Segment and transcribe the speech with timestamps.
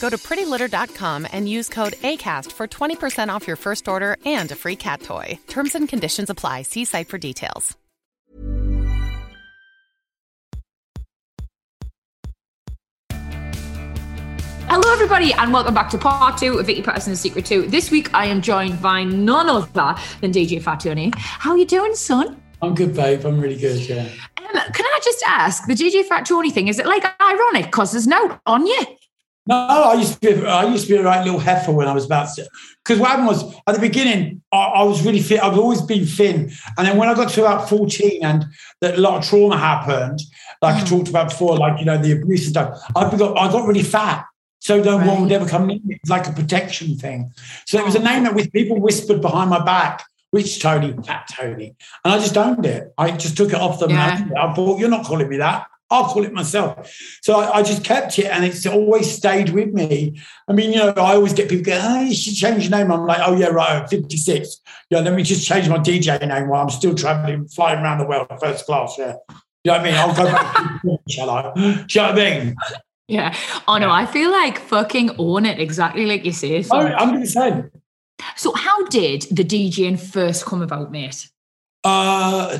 [0.00, 4.54] Go to prettylitter.com and use code ACAST for 20% off your first order and a
[4.54, 5.38] free cat toy.
[5.48, 6.62] Terms and conditions apply.
[6.62, 7.76] See site for details.
[14.68, 17.68] Hello, everybody, and welcome back to part two of Vicky Pattison's Secret 2.
[17.68, 21.12] This week, I am joined by none other than DJ Fat Tony.
[21.16, 22.42] How are you doing, son?
[22.60, 23.24] I'm good, babe.
[23.24, 24.08] I'm really good, yeah.
[24.38, 27.92] Um, can I just ask, the DJ Fat Tony thing, is it like ironic because
[27.92, 28.84] there's no on you?
[29.48, 30.46] No, I used to be.
[30.46, 32.28] I used to be a right little heifer when I was about.
[32.84, 35.42] Because what happened was at the beginning, I, I, was really fit.
[35.42, 38.44] I've always been thin, and then when I got to about fourteen, and
[38.80, 40.20] that a lot of trauma happened,
[40.60, 40.82] like mm.
[40.82, 42.80] I talked about before, like you know the abuse and stuff.
[42.96, 44.26] I got I got really fat,
[44.58, 45.06] so no right.
[45.06, 45.94] one would ever come near me.
[46.02, 47.30] It's like a protection thing.
[47.66, 50.04] So it was a name that with people whispered behind my back.
[50.32, 52.92] Which Tony, fat Tony, and I just owned it.
[52.98, 53.90] I just took it off them.
[53.90, 54.28] Yeah.
[54.36, 56.92] I thought, "You're not calling me that." I'll call it myself.
[57.22, 60.20] So I, I, just kept it and it's always stayed with me.
[60.48, 62.90] I mean, you know, I always get people going, oh, you should change your name.
[62.90, 64.60] I'm like, oh, yeah, right, I'm 56.
[64.90, 68.06] Yeah, let me just change my DJ name while I'm still traveling, flying around the
[68.06, 68.96] world first class.
[68.98, 69.14] Yeah.
[69.62, 69.94] You know what I mean?
[69.94, 71.52] I'll go back to shall I?
[71.54, 72.56] Do you know what I mean?
[73.08, 73.36] Yeah.
[73.68, 76.62] Oh, no, I feel like fucking own it exactly like you say.
[76.62, 76.76] So.
[76.76, 77.62] Oh, I'm going to say.
[78.36, 81.28] So, how did the DJing first come about, mate?
[81.84, 82.58] Uh,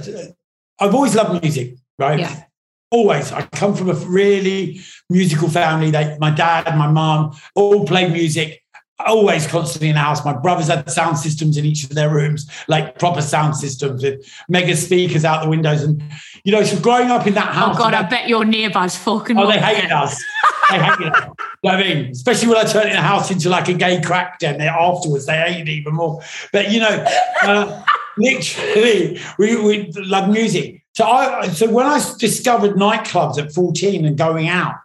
[0.79, 2.21] I've always loved music, right?
[2.21, 2.46] Yeah
[2.91, 3.33] always.
[3.33, 4.81] I come from a really
[5.11, 5.91] musical family.
[5.91, 8.63] They, my dad, my mom, all played music.
[8.99, 10.25] Always constantly in the house.
[10.25, 14.27] My brothers had sound systems in each of their rooms, like proper sound systems with
[14.49, 15.83] mega speakers out the windows.
[15.83, 16.03] And
[16.45, 17.77] you know, so growing up in that house.
[17.77, 19.37] Oh God, I bet your neighbours fucking.
[19.37, 20.19] Oh, they hated us.
[20.71, 21.29] they hated us.
[21.63, 24.39] You know I mean, especially when I turned the house into like a gay crack
[24.39, 24.57] den.
[24.57, 26.23] There afterwards, they hated even more.
[26.51, 27.05] But you know,
[27.43, 27.85] uh,
[28.17, 30.86] literally, we we love music.
[30.97, 34.77] So I so when I discovered nightclubs at 14 and going out,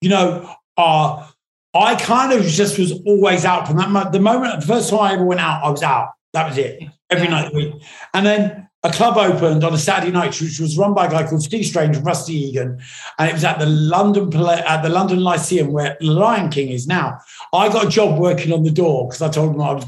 [0.00, 1.28] you know, uh,
[1.74, 3.90] I kind of just was always out from that.
[3.90, 4.12] moment.
[4.12, 6.12] The moment, the first time I ever went out, I was out.
[6.32, 6.82] That was it.
[7.10, 7.30] Every yeah.
[7.30, 7.74] night of the week.
[8.14, 11.28] And then a club opened on a Saturday night, which was run by a guy
[11.28, 12.80] called Steve Strange and Rusty Egan,
[13.18, 17.18] and it was at the London at the London Lyceum where Lion King is now.
[17.52, 19.84] I got a job working on the door because I told them I was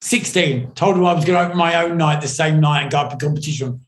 [0.00, 0.72] 16.
[0.72, 3.00] Told them I was going to open my own night the same night and go
[3.00, 3.85] up a competition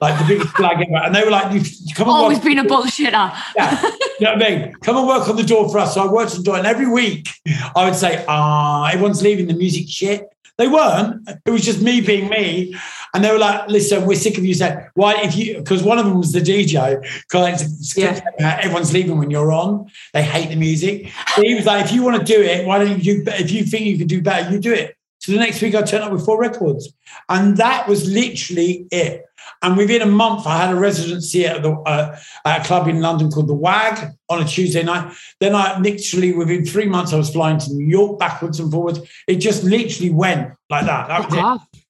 [0.00, 1.04] like the biggest flag ever.
[1.04, 2.16] And they were like, you, come on.
[2.22, 3.32] Always been a bullshitter.
[3.56, 3.82] Yeah.
[4.18, 4.72] You know what I mean?
[4.82, 5.94] Come and work on the door for us.
[5.94, 6.56] So I worked on the door.
[6.56, 7.28] And every week
[7.74, 10.28] I would say, ah, everyone's leaving the music shit.
[10.58, 11.28] They weren't.
[11.44, 12.74] It was just me being me.
[13.14, 15.98] And they were like, listen, we're sick of you saying, why, if you, because one
[15.98, 18.20] of them was the DJ, because yeah.
[18.38, 19.90] everyone's leaving when you're on.
[20.12, 21.10] They hate the music.
[21.34, 23.64] So he was like, if you want to do it, why don't you, if you
[23.64, 24.96] think you can do better, you do it.
[25.22, 26.92] So the next week I turned up with four records.
[27.28, 29.24] And that was literally it.
[29.62, 33.00] And within a month, I had a residency at, the, uh, at a club in
[33.00, 35.14] London called The Wag on a Tuesday night.
[35.38, 38.98] Then I literally, within three months, I was flying to New York backwards and forwards.
[39.28, 41.06] It just literally went like that.
[41.06, 41.82] That was oh, it.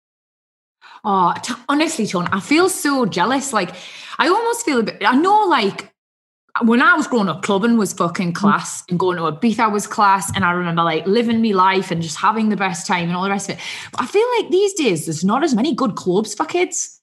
[1.02, 3.54] Oh, t- honestly, Tone, I feel so jealous.
[3.54, 3.74] Like,
[4.18, 5.91] I almost feel a bit, I know, like,
[6.60, 8.36] when I was growing up, clubbing was fucking mm-hmm.
[8.36, 10.34] class and going to Ibiza was class.
[10.34, 13.24] And I remember like living my life and just having the best time and all
[13.24, 13.62] the rest of it.
[13.90, 17.00] But I feel like these days there's not as many good clubs for kids.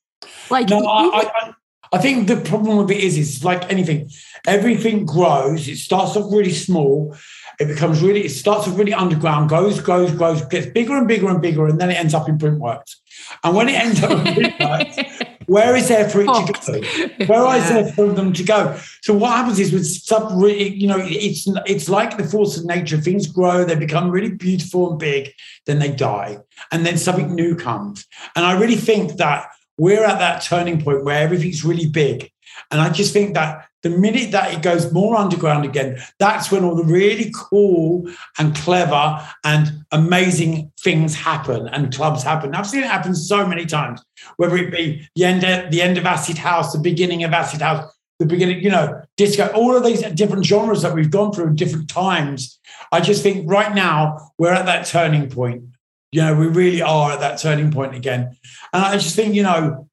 [0.49, 1.53] Like, no, I, I,
[1.93, 4.09] I, think the problem with it is, it's like anything.
[4.45, 5.67] Everything grows.
[5.67, 7.15] It starts off really small.
[7.59, 8.25] It becomes really.
[8.25, 9.49] It starts off really underground.
[9.49, 10.41] Goes, grows, grows.
[10.45, 12.95] Gets bigger and bigger and bigger, and then it ends up in Printworks.
[13.43, 17.25] And when it ends up in Printworks, where is there for it to go?
[17.25, 17.55] Where yeah.
[17.55, 18.79] is there for them to go?
[19.01, 22.97] So what happens is with sub, you know, it's it's like the force of nature.
[22.97, 25.31] Things grow, they become really beautiful and big,
[25.65, 26.37] then they die,
[26.71, 28.05] and then something new comes.
[28.35, 29.47] And I really think that
[29.77, 32.29] we're at that turning point where everything's really big.
[32.69, 36.63] And I just think that the minute that it goes more underground again, that's when
[36.63, 42.53] all the really cool and clever and amazing things happen and clubs happen.
[42.55, 44.03] I've seen it happen so many times,
[44.37, 47.61] whether it be the end of, the end of Acid House, the beginning of Acid
[47.61, 51.55] House, the beginning, you know, disco, all of these different genres that we've gone through
[51.55, 52.59] different times.
[52.91, 55.63] I just think right now we're at that turning point.
[56.11, 58.35] You know, we really are at that turning point again.
[58.73, 59.87] And I just think, you know,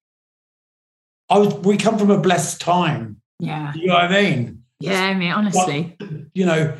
[1.28, 3.20] I was we come from a blessed time.
[3.38, 3.72] Yeah.
[3.74, 4.62] You know what I mean?
[4.80, 5.96] Yeah, I mean, honestly.
[5.98, 6.74] But, you know,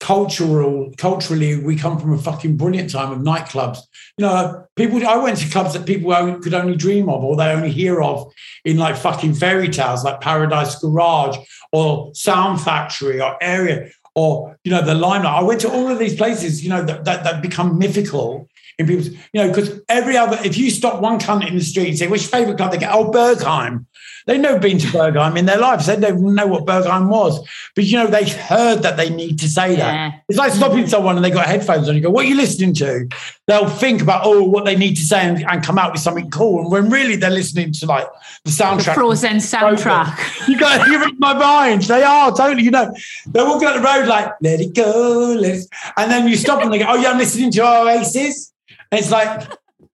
[0.00, 3.78] cultural, culturally, we come from a fucking brilliant time of nightclubs.
[4.18, 7.36] You know, people I went to clubs that people only, could only dream of or
[7.36, 8.32] they only hear of
[8.64, 11.38] in like fucking fairy tales like Paradise Garage
[11.72, 15.34] or Sound Factory or Area or you know the limelight.
[15.34, 18.86] I went to all of these places, you know, that, that, that become mythical in
[18.86, 21.98] people's, you know, because every other, if you stop one cunt in the street and
[21.98, 22.92] say, which favorite club they get?
[22.92, 23.86] Oh, Berghain.
[24.26, 25.86] They've never been to Berghain in their lives.
[25.86, 27.46] They don't know what Berghain was.
[27.74, 29.76] But, you know, they've heard that they need to say Yeah.
[30.08, 30.22] that.
[30.28, 31.94] It's like stopping someone and they got headphones on.
[31.94, 33.08] You go, what are you listening to?
[33.46, 36.28] They'll think about, oh, what they need to say and, and come out with something
[36.30, 36.60] cool.
[36.62, 38.08] And when really they're listening to like
[38.44, 38.94] the The soundtrack.
[38.94, 40.48] Frozen soundtrack.
[40.48, 41.82] You got you read my mind.
[41.82, 42.92] They are totally, you know.
[43.26, 45.66] They're walking on the road like, let it go, let it.
[45.96, 48.52] And then you stop and they go, oh, yeah, I'm listening to Oasis.
[48.90, 49.48] And it's like,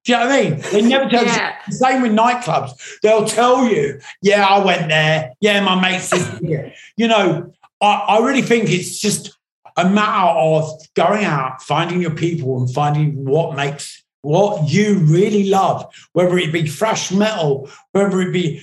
[0.04, 0.60] do you know what I mean?
[0.72, 1.54] They never tell Yeah.
[1.66, 1.72] you.
[1.74, 2.72] Same with nightclubs.
[3.02, 5.32] They'll tell you, yeah, I went there.
[5.40, 6.10] Yeah, my mate's
[6.40, 6.72] here.
[6.96, 9.38] You know, I, I really think it's just
[9.76, 15.48] a matter of going out, finding your people and finding what makes what you really
[15.48, 18.62] love, whether it be thrash metal, whether it be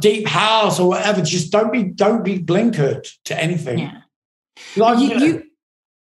[0.00, 1.20] deep house or whatever.
[1.22, 3.78] Just don't be don't be blinkered to anything.
[3.80, 4.00] Yeah.
[4.76, 5.44] Like, you, you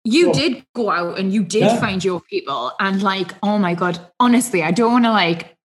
[0.03, 0.33] you you Sure.
[0.33, 1.80] did go out and you did Yeah.
[1.80, 5.56] find your people and like oh my god honestly i don't want to like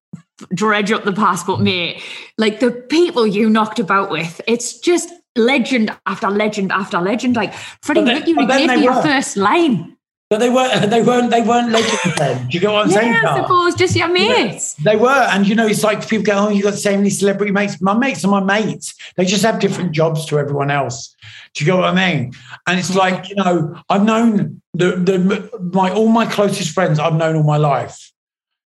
[0.55, 2.03] dredge up the past but mate
[2.37, 7.55] like the people you knocked about with it's just legend after legend after legend like
[7.83, 9.96] freddie Mercury gave me your first line
[10.29, 12.49] but they weren't they weren't they weren't legends then.
[12.49, 13.13] Do you get what I'm saying?
[13.13, 16.47] yeah i suppose just your mates They were, and you know, it's like people go,
[16.47, 18.95] "Oh, you got so many celebrity mates." My mates are my mates.
[19.17, 21.15] They just have different jobs to everyone else.
[21.55, 22.33] Do you get what I mean?
[22.67, 26.99] And it's like, you know, I've known the the my all my closest friends.
[26.99, 28.13] I've known all my life.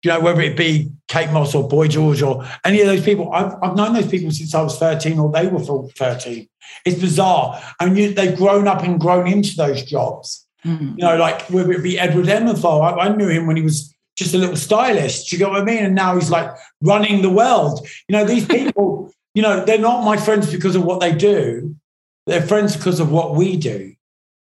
[0.04, 3.34] You know, whether it be Kate Moss or Boy George or any of those people,
[3.34, 6.48] I've, I've known those people since I was 13 or they were 13.
[6.86, 7.60] It's bizarre.
[7.80, 10.98] And you, they've grown up and grown into those jobs Mhm.
[10.98, 13.94] you know, like whether it be Edward Enninful, I, I knew him when he was
[14.18, 15.30] just a little stylist.
[15.30, 15.84] Do you get what I mean?
[15.86, 16.50] And now he's like
[16.82, 17.88] running the world.
[18.08, 21.76] You know, these people, you know, they're not my friends because of what they do.
[22.26, 23.94] They're friends because of what we do.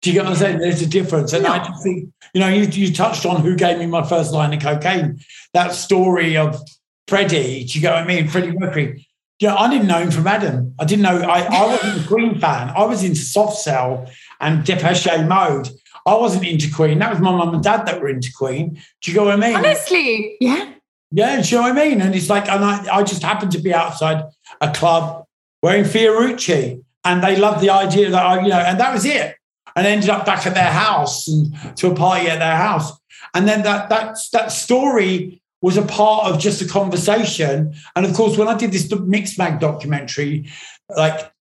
[0.01, 0.59] Do you get what I'm saying?
[0.59, 1.33] There's a difference.
[1.33, 4.31] And I just think, you know, you, you touched on who gave me my first
[4.31, 5.19] line of cocaine.
[5.53, 6.61] That story of
[7.07, 8.29] Freddie, do you get what I mean?
[8.29, 9.06] Freddie Mercury.
[9.39, 10.73] Yeah, I didn't know him from Adam.
[10.79, 12.69] I didn't know, I, I wasn't a Queen fan.
[12.69, 14.09] I was into Soft Cell
[14.39, 15.69] and Depeche Mode.
[16.06, 17.00] I wasn't into Queen.
[17.00, 18.81] That was my mum and dad that were into Queen.
[19.01, 19.56] Do you get what I mean?
[19.56, 20.74] honestly yeah
[21.12, 22.01] Yeah, do you know what I mean?
[22.01, 24.24] And it's like, and I, I just happened to be outside
[24.62, 25.25] a club
[25.62, 29.36] wearing Fiorucci, and they loved the idea that I, you know, and that was it.
[29.75, 32.92] And I ended up back at their house and to a party at their house.
[33.33, 37.74] And then that that that story was a part of just a conversation.
[37.95, 40.50] And of course, when I did this Mixmag documentary,
[40.89, 41.31] like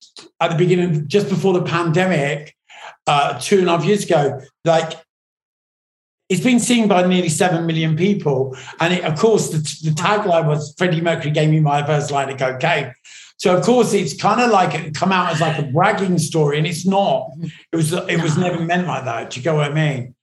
[0.41, 2.57] at the beginning, just before the pandemic,
[3.09, 4.93] uh, two and a half years ago, like
[6.29, 8.57] it's been seen by nearly 7 million people.
[8.81, 9.59] And it, of course, the,
[9.89, 12.93] the tagline was Freddie Mercury gave me my first line of cocaine.
[13.39, 16.59] So of course, it's kind of like it come out as like a bragging story,
[16.59, 17.31] and it's not.
[17.73, 19.31] It was it was never meant like that.
[19.31, 20.15] Do you get what I mean?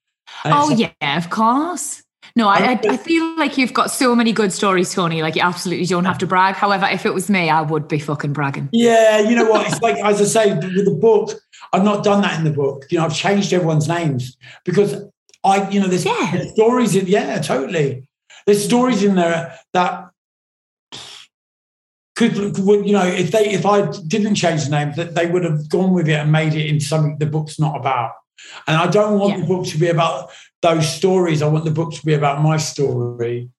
[0.44, 2.04] And oh it's- yeah of course
[2.36, 5.42] no I, I, I feel like you've got so many good stories tony like you
[5.42, 8.70] absolutely don't have to brag however if it was me i would be fucking bragging
[8.72, 9.68] Yeah, you know what?
[9.68, 11.32] It's like as I say with the book,
[11.74, 12.86] I've not done that in the book.
[12.90, 14.96] You know, I've changed everyone's names because
[15.44, 16.32] I, you know, there's, Yeah.
[16.34, 18.08] there's stories in yeah, totally.
[18.46, 20.10] There's stories in there that
[22.16, 25.44] could, would, you know, if they if I didn't change the name, that they would
[25.44, 28.12] have gone with it and made it into something the book's not about.
[28.68, 29.40] And I don't want Yeah.
[29.42, 31.42] the book to be about those stories.
[31.42, 33.50] I want the book to be about my story.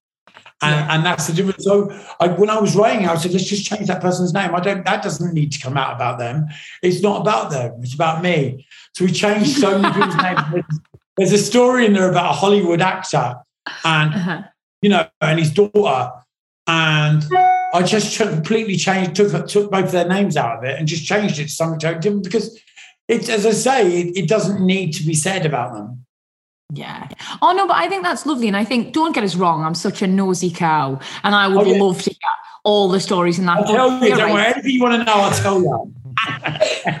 [0.61, 0.87] And, Yeah.
[0.95, 1.63] and that's the difference.
[1.63, 4.55] So I, when I was writing, I said, let's just change that person's name.
[4.55, 4.83] I don't.
[4.85, 6.47] That doesn't need to come out about them.
[6.81, 7.73] It's not about them.
[7.83, 8.65] It's about me.
[8.95, 10.39] So we changed so many people's names.
[10.51, 10.79] There's-
[11.17, 13.37] There's a story in there about a Hollywood actor,
[13.83, 14.41] and Uh-huh.
[14.83, 16.11] you know, and his daughter,
[16.67, 17.25] and
[17.73, 21.39] I just completely changed, took took both their names out of it, and just changed
[21.39, 22.57] it to something totally different because
[23.07, 26.05] it's as I say, it, it doesn't need to be said about them.
[26.73, 27.07] Yeah.
[27.41, 29.63] Oh no, but I think that's lovely, and I think don't get us wrong.
[29.63, 31.81] I'm such a nosy cow, and I would Oh, yeah.
[31.81, 32.17] love to hear
[32.65, 34.33] all the stories in that I'll tell you, don't right.
[34.33, 35.93] worry, anything you want to know, I'll tell you.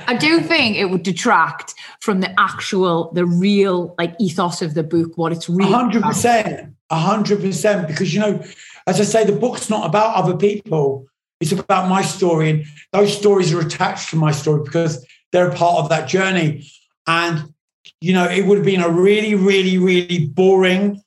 [0.07, 4.83] I do think it would detract from the actual, the real like ethos of the
[4.83, 5.71] book, what it's really.
[5.71, 7.87] hundred percent, hundred percent.
[7.87, 8.41] Because you know,
[8.85, 11.07] as I say, the book's not about other people.
[11.41, 15.55] It's about my story, and those stories are attached to my story because they're a
[15.55, 16.69] part of that journey.
[17.05, 17.53] And
[18.01, 21.01] you know, it would have been a really, really, really boring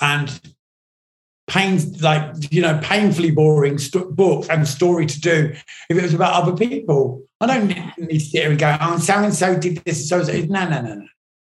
[0.00, 0.40] and
[1.48, 5.52] pain, like you know, painfully boring st- book and story to do
[5.88, 7.22] if it was about other people.
[7.40, 10.22] I don't need to sit here and go, "Oh, so and so did this." So
[10.22, 11.06] so no, no, no, no.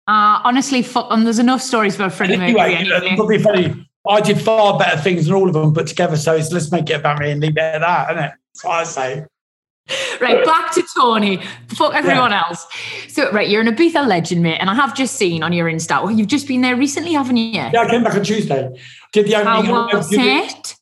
[0.06, 3.16] Uh, honestly, um, there's enough stories for Freddie Anyway, anyway.
[3.16, 3.88] probably funny.
[4.08, 6.18] I did far better things than all of them put together.
[6.18, 8.32] So it's, let's make it about me and leave it at that, isn't it?
[8.54, 9.26] That's what I say.
[10.22, 11.40] Right, back to Tony.
[11.68, 12.66] Fuck everyone else.
[13.10, 16.02] So, right, you're an Ibiza legend, mate, and I have just seen on your Insta.
[16.02, 17.52] Well, you've just been there recently, haven't you?
[17.52, 18.70] Yeah, I came back on Tuesday.
[19.12, 19.72] Did the How opening.
[19.76, 20.76] was did the- it?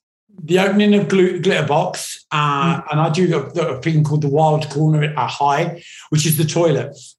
[0.44, 4.70] the opening of Gl- Glitterbox, uh, and I do a, a thing called the Wild
[4.70, 7.16] Corner at High, which is the toilets.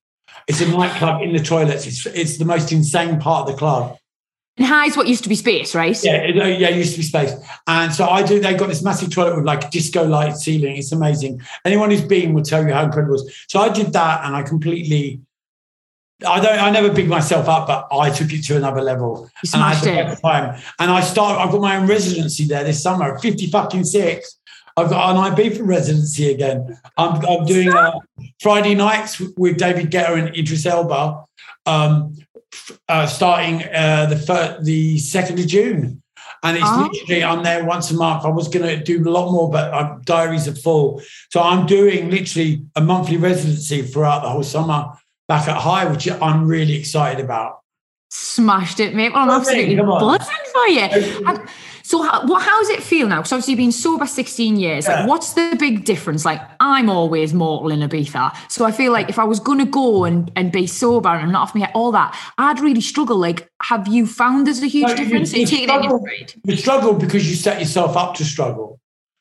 [0.48, 1.86] It's a nightclub in the toilets.
[1.86, 3.96] It's it's the most insane part of the club.
[4.58, 5.98] And high's what used to be space, right?
[6.04, 7.32] Yeah, it, yeah, it used to be space,
[7.66, 8.38] and so I do.
[8.38, 10.76] They got this massive toilet with like disco light ceiling.
[10.76, 11.40] It's amazing.
[11.64, 13.34] Anyone who's been will tell you how incredible it was.
[13.48, 15.22] So I did that, and I completely.
[16.28, 16.58] I don't.
[16.58, 19.30] I never big myself up, but I took it to another level.
[19.42, 20.20] You and I had it.
[20.20, 20.60] time.
[20.78, 21.40] And I start.
[21.40, 23.18] I've got my own residency there this summer.
[23.20, 24.38] Fifty fucking six.
[24.76, 26.78] I've got an IB for residency again.
[26.96, 27.92] I'm, I'm doing uh,
[28.42, 31.24] Friday nights with David Guetta and Idris Elba,
[31.66, 32.16] um,
[32.88, 36.02] uh, starting uh, the fir- the second of June.
[36.42, 36.88] And it's Oh.
[36.92, 38.24] literally I'm there once a month.
[38.24, 41.00] I was going to do a lot more, but uh, diaries are full.
[41.30, 44.86] So I'm doing literally a monthly residency throughout the whole summer
[45.28, 47.60] back at High, which I'm really excited about.
[48.10, 49.12] Smashed it, mate.
[49.12, 51.24] Well, I'm absolutely buzzing for you.
[51.28, 51.48] And
[51.92, 53.18] so, how, what, how does it feel now?
[53.18, 54.88] Because obviously, you've been sober 16 years.
[54.88, 55.00] Yeah.
[55.00, 56.24] Like, what's the big difference?
[56.24, 58.34] Like, I'm always mortal in Ibiza.
[58.50, 61.32] So, I feel like if I was going to go and, and be sober and
[61.32, 63.18] not off me all that, I'd really struggle.
[63.18, 65.34] Like, have you found there's a huge No, difference?
[65.34, 66.08] You you struggle.
[66.46, 68.80] You struggle because you set yourself up to struggle.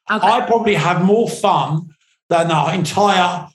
[0.10, 0.26] Okay.
[0.26, 1.94] I probably have more fun
[2.30, 3.50] than our entire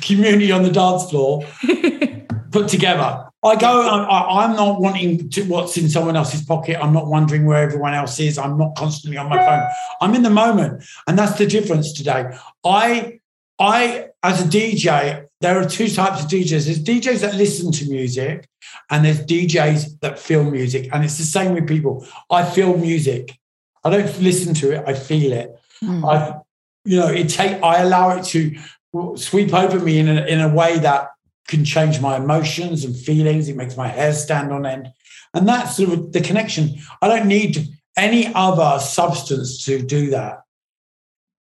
[0.00, 1.46] community on the dance floor
[2.50, 3.28] put together.
[3.44, 6.82] I go, I, I'm not wanting to what's in someone else's pocket.
[6.82, 8.38] I'm not wondering where everyone else is.
[8.38, 9.68] I'm not constantly on my phone.
[10.00, 10.82] I'm in the moment.
[11.06, 12.36] And that's the difference today.
[12.64, 13.20] I,
[13.58, 16.64] I, as a DJ, there are two types of DJs.
[16.64, 18.48] There's DJs that listen to music
[18.90, 20.88] and there's DJs that feel music.
[20.92, 22.06] And it's the same with people.
[22.30, 23.38] I feel music.
[23.84, 24.84] I don't listen to it.
[24.86, 25.54] I feel it.
[25.80, 26.02] Hmm.
[26.04, 26.40] I,
[26.86, 27.62] you know, it take.
[27.62, 28.56] I allow it to
[29.16, 31.10] sweep over me in a, in a way that
[31.48, 33.48] can change my emotions and feelings.
[33.48, 34.92] It makes my hair stand on end,
[35.32, 36.76] and that's the, the connection.
[37.02, 40.42] I don't need any other substance to do that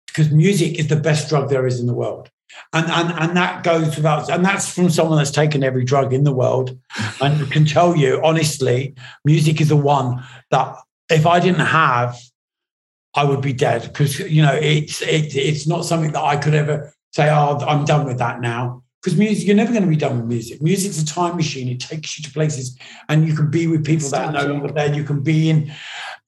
[0.08, 2.30] because music is the best drug there is in the world.
[2.74, 6.26] And, and and that goes without and that's from someone that's taken every drug in
[6.26, 6.78] the world
[7.22, 8.94] and can tell you honestly
[9.24, 10.76] music is the one that
[11.10, 12.20] if I didn't have
[13.16, 16.54] I would be dead because you know it's it, it's not something that I could
[16.54, 17.30] ever say.
[17.30, 18.84] Oh, I'm done with that now.
[19.02, 20.62] Because music, you're never going to be done with music.
[20.62, 21.68] Music's a time machine.
[21.68, 22.78] It takes you to places,
[23.10, 24.94] and you can be with people that are no longer there.
[24.94, 25.72] You can be in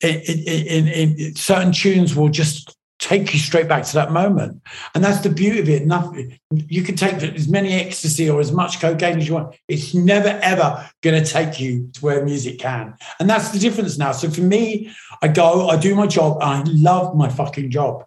[0.02, 4.62] in, in, in, in certain tunes will just take you straight back to that moment,
[4.96, 5.86] and that's the beauty of it.
[5.86, 9.56] Nothing you can take as many ecstasy or as much cocaine as you want.
[9.68, 14.00] It's never ever going to take you to where music can, and that's the difference
[14.00, 14.14] now.
[14.14, 18.04] So for me, I go, I do my job, I love my fucking job.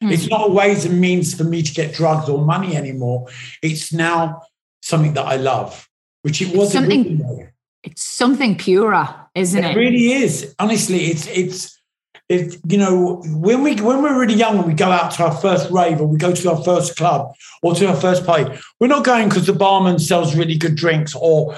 [0.00, 0.10] Hmm.
[0.10, 3.26] It's not a ways and means for me to get drugs or money anymore.
[3.62, 4.42] It's now
[4.82, 5.88] something that I love,
[6.22, 6.90] which it wasn't.
[6.90, 7.48] something-.
[7.82, 9.78] It's something purer, isn't It it?
[9.78, 10.54] really is.
[10.58, 11.80] Honestly, it's it's
[12.28, 12.56] it.
[12.68, 15.70] You know, when we when we're really young and we go out to our first
[15.70, 19.04] rave or we go to our first club or to our first party, we're not
[19.04, 21.56] going because the barman sells really good drinks or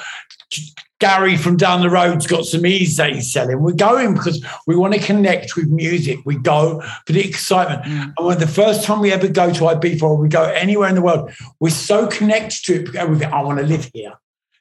[1.02, 3.60] Gary from down the road's got some ease that he's selling.
[3.60, 6.20] We're going because we want to connect with music.
[6.24, 7.82] We go for the excitement.
[7.82, 8.12] Mm.
[8.16, 10.94] And when the first time we ever go to Ibiza or we go anywhere in
[10.94, 12.84] the world, we're so connected to it.
[12.84, 14.12] because We think, I want to live here.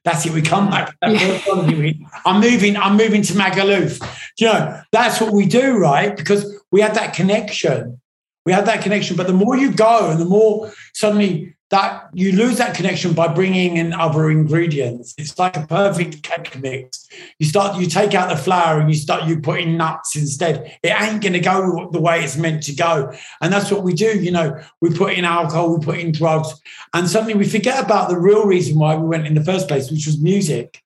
[0.03, 0.33] That's it.
[0.33, 0.71] We come mm.
[0.71, 0.95] back.
[1.43, 2.75] Holiday we- I'm moving.
[2.75, 3.99] I'm moving to Magaluf.
[4.35, 6.17] Do you know that's what we do, right?
[6.17, 8.01] Because we had that connection.
[8.47, 9.15] We had that connection.
[9.15, 13.29] But the more you go, and the more suddenly that you lose that connection by
[13.29, 15.15] bringing in other ingredients.
[15.17, 17.07] It's like a perfect cake mix.
[17.39, 17.79] You start.
[17.79, 19.23] You take out the flour and you start.
[19.23, 20.77] You put in nuts instead.
[20.83, 23.13] It ain't going to go the way it's meant to go.
[23.39, 24.21] And that's what we do.
[24.21, 25.77] You know, we put in alcohol.
[25.77, 26.53] We put in drugs.
[26.93, 29.89] And suddenly we forget about the real reason why we went in the first place,
[29.89, 30.83] which was music.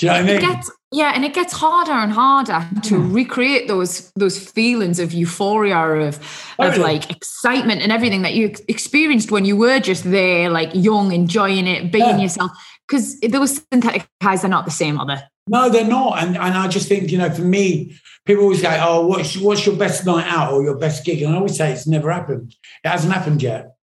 [0.00, 2.96] Do you know what I It gets yeah, and it gets harder and harder to
[2.96, 3.12] Hmm.
[3.12, 6.16] recreate those those feelings of euphoria of
[6.58, 6.78] of Totally.
[6.82, 11.66] like excitement and everything that you experienced when you were just there, like young, enjoying
[11.66, 12.18] it, being Yeah.
[12.18, 12.50] yourself.
[12.88, 15.20] Because those synthetic highs are not the same, are they?
[15.48, 16.22] No, they're not.
[16.22, 19.66] And and I just think, you know, for me, people always say, Oh, what's what's
[19.66, 21.22] your best night out or your best gig?
[21.22, 22.56] And I always say it's never happened.
[22.84, 23.74] It hasn't happened yet.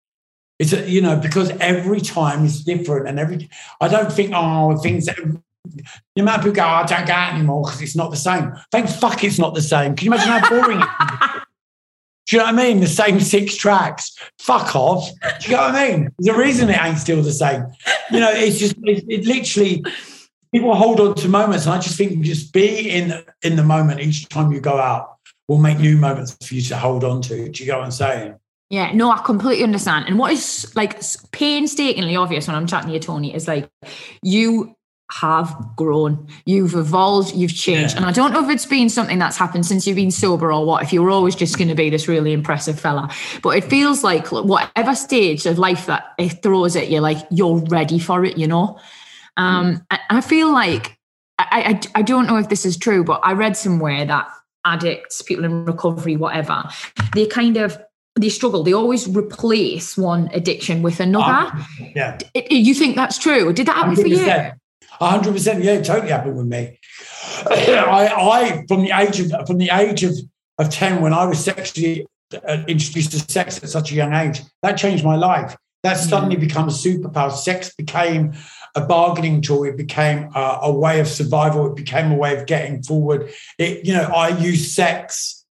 [0.59, 3.49] It's a, you know, because every time is different and every
[3.81, 5.07] I don't think, oh, things
[6.15, 8.17] the amount of people go, oh, I don't go out anymore because it's not the
[8.17, 8.53] same.
[8.71, 9.97] Thank fuck it's not the same.
[9.97, 11.43] Can you imagine how boring it is?
[12.27, 12.81] Do you know what I mean?
[12.81, 14.17] The same six tracks.
[14.41, 15.09] Fuck off.
[15.41, 16.11] Do you know what I mean?
[16.19, 17.65] There's a reason it ain't still the same.
[18.11, 19.85] You know, it's just it, it literally
[20.53, 24.01] people hold on to moments, and I just think just be in in the moment
[24.01, 25.17] each time you go out
[25.49, 27.49] will make new moments for you to hold on to.
[27.49, 28.35] Do you get what I'm saying?
[28.69, 30.07] Yeah, no, I completely understand.
[30.09, 33.71] And what is like painstakingly obvious when I'm chatting to you, Tony, is like
[34.23, 34.77] you
[35.13, 37.95] have grown, you've evolved, you've changed.
[37.95, 37.99] Yeah.
[37.99, 40.67] And I don't know if it's been something that's happened since you've been sober or
[40.67, 43.09] what, if you were always just going to be this really impressive fella.
[43.43, 47.59] But it feels like whatever stage of life that it throws at you, like you're
[47.69, 48.81] ready for it, you know?
[49.37, 50.99] Um, I, I feel like,
[51.39, 54.27] I, I, I don't know if this is true, but I read somewhere that
[54.65, 56.65] addicts, people in recovery, whatever,
[57.15, 57.79] they kind of
[58.19, 58.63] they struggle.
[58.63, 61.53] They always replace one addiction with another.
[61.95, 62.17] Yeah.
[62.35, 63.53] I- You think that's true?
[63.53, 64.17] Did that happen for you?
[65.00, 65.62] Hundred percent.
[65.62, 66.79] Yeah, it totally happened with me.
[67.47, 70.15] I, I from the age of from the age of,
[70.59, 74.43] of ten, when I was sexually uh, introduced to sex at such a young age,
[74.62, 75.57] that changed my life.
[75.83, 77.31] That suddenly became a superpower.
[77.31, 78.33] Sex became
[78.75, 79.65] a bargaining tool.
[79.65, 81.67] It became a, a way of survival.
[81.71, 83.31] It became a way of getting forward.
[83.57, 85.45] It, you know, I use sex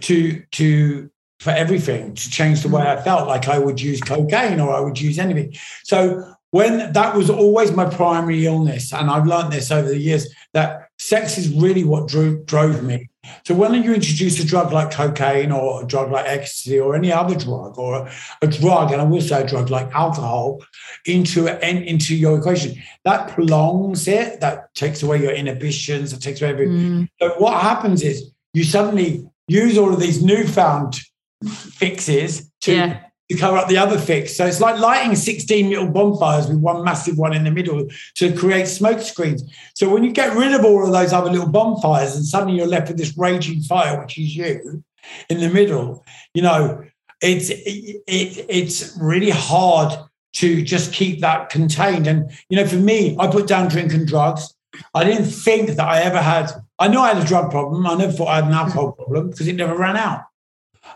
[0.00, 3.28] to to for everything to change the way I felt.
[3.28, 5.54] Like I would use cocaine or I would use anything.
[5.84, 10.32] So when that was always my primary illness, and I've learned this over the years
[10.52, 13.08] that sex is really what drove, drove me.
[13.44, 17.10] So when you introduce a drug like cocaine or a drug like ecstasy or any
[17.10, 20.60] other drug or a, a drug, and I will say a drug like alcohol,
[21.06, 24.40] into into your equation, that prolongs it.
[24.40, 26.12] That takes away your inhibitions.
[26.12, 26.76] That takes away everything.
[26.76, 31.00] Mm, So what happens is you suddenly use all of these newfound
[31.48, 33.00] fixes to, Yeah.
[33.32, 34.36] To cover up the other fix.
[34.36, 38.36] So it's like lighting 16 little bonfires with one massive one in the middle to
[38.36, 39.42] create smoke screens.
[39.74, 42.66] So when you get rid of all of those other little bonfires and suddenly you're
[42.66, 44.84] left with this raging fire, which is you
[45.28, 46.84] in the middle, you know,
[47.20, 49.92] it's it, it, it's really hard
[50.34, 52.06] to just keep that contained.
[52.06, 54.54] And you know, for me, I put down drink and drugs.
[54.94, 56.50] I didn't think that I ever had.
[56.78, 57.86] I know I had a drug problem.
[57.86, 60.22] I never thought I had an alcohol problem because it never ran out.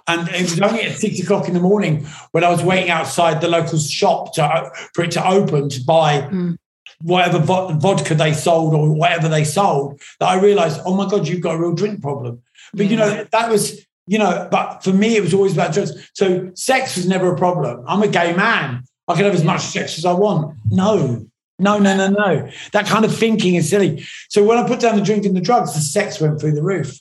[0.09, 3.41] And it was only at six o'clock in the morning when I was waiting outside
[3.41, 6.57] the local shop to, for it to open to buy Mm.
[7.03, 11.27] whatever vo- vodka they sold or whatever they sold that I realized, oh my God,
[11.29, 12.43] you've got a real drink problem.
[12.73, 15.93] But you know, that was, you know, but for me, it was always about drugs.
[16.15, 17.85] So sex was never a problem.
[17.87, 18.85] I'm a gay man.
[19.09, 20.57] I can have as much sex as I want.
[20.71, 21.27] No,
[21.59, 22.51] no, no, no, no.
[22.73, 24.05] That kind of thinking is silly.
[24.29, 26.63] So when I put down the drink and the drugs, the sex went through the
[26.63, 26.99] roof.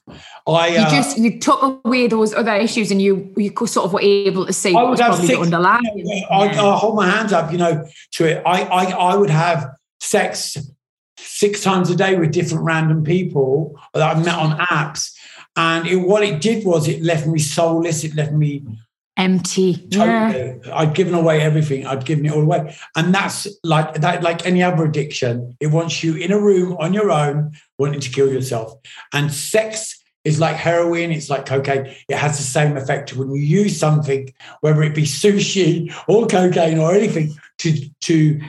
[0.47, 3.93] I You uh, just you took away those other issues, and you you sort of
[3.93, 5.39] were able to see I what would was have probably six.
[5.39, 6.25] the underlying.
[6.31, 6.63] I, Yeah.
[6.63, 8.43] I hold my hands up, you know, to it.
[8.45, 10.57] I, I I would have sex
[11.17, 15.15] six times a day with different random people that I've met on apps,
[15.55, 18.03] and it, what it did was it left me soulless.
[18.03, 18.63] It left me
[19.17, 19.87] Empty.
[19.89, 20.31] Yeah.
[20.31, 20.71] totally.
[20.73, 21.87] I'd given away everything.
[21.87, 24.21] I'd given it all away, and that's like that.
[24.21, 28.09] Like any other addiction, it wants you in a room on your own, wanting to
[28.11, 28.73] kill yourself.
[29.13, 31.11] And sex is like heroin.
[31.11, 31.85] It's like cocaine.
[32.09, 36.79] It has the same effect when you use something, whether it be sushi or cocaine
[36.79, 38.41] or anything, to to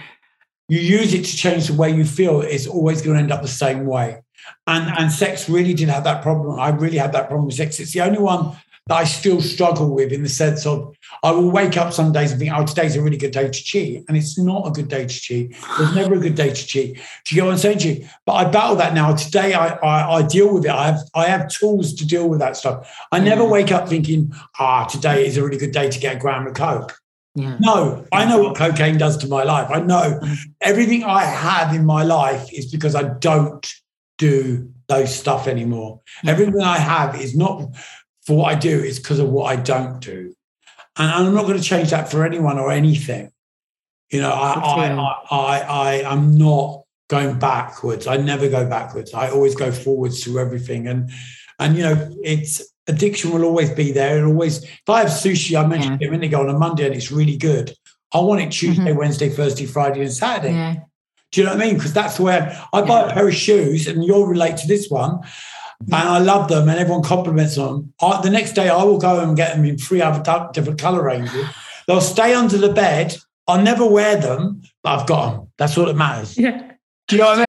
[0.68, 2.40] you use it to change the way you feel.
[2.40, 4.22] It's always going to end up the same way.
[4.66, 6.58] And and sex really did have that problem.
[6.58, 7.78] I really had that problem with sex.
[7.78, 8.56] It's the only one
[8.88, 12.30] that I still struggle with in the sense of I will wake up some days
[12.30, 14.04] and think, oh, today's a really good day to cheat.
[14.06, 15.56] And it's not a good day to cheat.
[15.76, 16.94] There's never a good day to cheat.
[16.94, 18.08] Do you get what I'm saying to you?
[18.26, 19.14] But I battle that now.
[19.16, 20.70] Today I, I, I deal with it.
[20.70, 22.88] I have I have tools to deal with that stuff.
[23.10, 26.18] I never wake up thinking, ah, today is a really good day to get a
[26.18, 26.96] gram of coke.
[27.34, 27.56] Yeah.
[27.60, 29.68] No, I know what cocaine does to my life.
[29.70, 30.20] I know
[30.60, 33.66] everything I have in my life is because I don't
[34.16, 36.00] do those stuff anymore.
[36.24, 37.68] Everything I have is not
[38.26, 40.34] for what I do, it's because of what I don't do.
[40.98, 43.30] And I'm not going to change that for anyone or anything.
[44.10, 48.06] You know, I, I, I, I, I, I'm not going backwards.
[48.06, 49.14] I never go backwards.
[49.14, 50.88] I always go forwards through everything.
[50.88, 51.10] And,
[51.58, 54.18] and you know, it's addiction will always be there.
[54.18, 56.86] It always, if I have sushi, I mentioned it a minute ago on a Monday
[56.86, 57.74] and it's really good.
[58.12, 58.98] I want it Tuesday, mm-hmm.
[58.98, 60.54] Wednesday, Thursday, Friday, and Saturday.
[60.54, 60.76] Yeah.
[61.32, 61.74] Do you know what I mean?
[61.74, 65.20] Because that's where I buy a pair of shoes, and you'll relate to this one.
[65.80, 67.92] And I love them, and everyone compliments them.
[68.00, 71.02] I, the next day, I will go and get them in three other different color
[71.02, 71.46] ranges.
[71.86, 73.16] They'll stay under the bed.
[73.46, 75.48] I'll never wear them, but I've got them.
[75.58, 76.36] That's all that matters.
[76.36, 76.72] Yeah.
[77.08, 77.46] Do you know what I mean?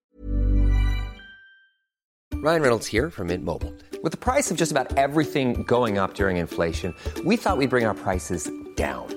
[2.44, 3.74] Ryan Reynolds here from Mint Mobile.
[4.04, 6.94] With the price of just about everything going up during inflation,
[7.26, 9.17] we thought we'd bring our prices down.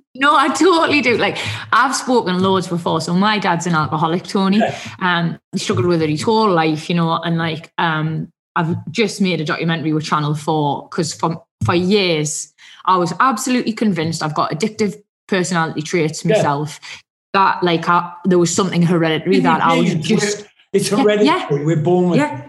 [0.15, 1.17] no, I totally do.
[1.17, 1.37] Like
[1.71, 3.01] I've spoken loads before.
[3.01, 4.61] So my dad's an alcoholic, Tony.
[4.99, 9.21] Um, he struggled with it his whole life, you know, and like um, I've just
[9.21, 12.53] made a documentary with Channel Four because for for years
[12.85, 14.95] I was absolutely convinced I've got addictive
[15.27, 16.79] personality traits myself.
[17.33, 21.25] That like I, there was something hereditary that I was just it's Yeah, hereditary.
[21.27, 21.47] yeah.
[21.65, 22.47] We're born with yeah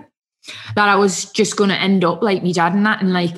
[0.75, 3.37] that I was just going to end up like me dad and that and like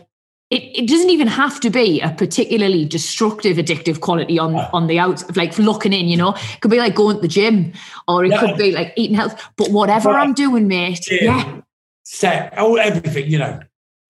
[0.50, 4.68] it, it doesn't even have to be a particularly destructive addictive quality on ah.
[4.72, 7.22] on the out of like looking in you know it could be like going to
[7.22, 7.72] the gym
[8.08, 8.40] or it Yeah.
[8.40, 10.22] could be like eating health but whatever Right.
[10.22, 11.24] I'm doing mate Yeah.
[11.24, 11.60] yeah
[12.06, 13.58] set, all everything, you know.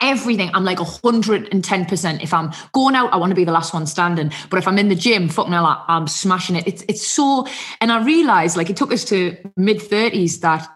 [0.00, 3.86] everything I'm like 110% if I'm going out I want to be the last one
[3.86, 7.06] standing but if I'm in the gym fucking hell I- I'm smashing it it's it's
[7.06, 7.46] so
[7.80, 10.68] and I realized like it took us to mid 30s that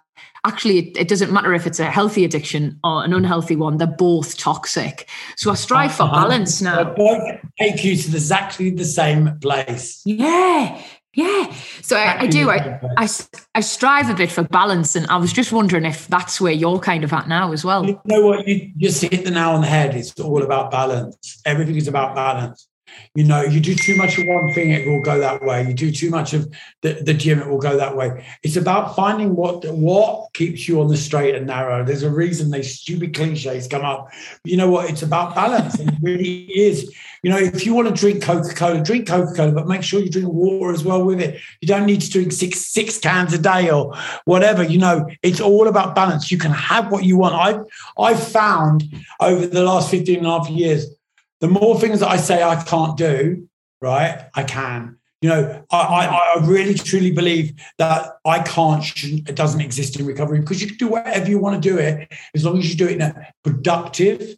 [0.45, 3.87] actually it, it doesn't matter if it's a healthy addiction or an unhealthy one they're
[3.87, 6.15] both toxic so I strive for uh-huh.
[6.15, 7.23] balance They now both
[7.59, 10.03] take you to exactly the same place.
[10.05, 10.83] yeah
[11.15, 13.09] yeah so I, do I I, I, I
[13.57, 16.79] I strive a bit for balance and I was just wondering if that's where you're
[16.79, 18.47] kind of at now as well You know what?
[18.47, 19.97] You just hit the nail on the head.
[19.97, 21.41] It's all about balance.
[21.45, 22.68] Everything is about balance.
[23.15, 25.67] You know, you do too much of one thing, it will go that way.
[25.67, 28.25] You do too much of the, the gym, it will go that way.
[28.43, 31.85] It's about finding what what keeps you on the straight and narrow.
[31.85, 34.09] There's a reason these stupid cliches come up.
[34.45, 34.91] You know what?
[34.91, 35.79] It's about balance.
[35.79, 36.95] it really is.
[37.23, 40.29] You know, if you want to drink Coca-Cola, drink Coca-Cola, but make sure you drink
[40.29, 41.41] water as well with it.
[41.61, 44.63] You don't need to drink six six cans a day or whatever.
[44.63, 46.31] You know, it's all about balance.
[46.31, 47.35] You can have what you want.
[47.35, 47.65] I've
[47.99, 48.85] I've found
[49.21, 50.87] over the last 15 and a half years,
[51.41, 53.49] the more things that I say I can't do,
[53.81, 54.97] right, I can.
[55.21, 59.99] You know, I, I, I really truly believe that I can't, shouldn't, it doesn't exist
[59.99, 62.71] in recovery because you can do whatever you want to do it as long as
[62.71, 64.37] you do it in a productive,